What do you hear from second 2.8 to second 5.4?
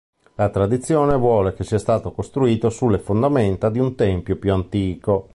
fondamenta di un tempio più antico.